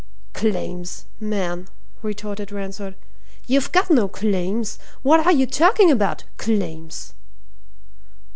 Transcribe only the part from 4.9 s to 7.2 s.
What are you talking about? Claims!"